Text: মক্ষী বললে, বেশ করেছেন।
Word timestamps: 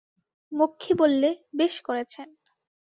মক্ষী 0.51 0.93
বললে, 0.93 1.29
বেশ 1.55 1.73
করেছেন। 1.81 2.27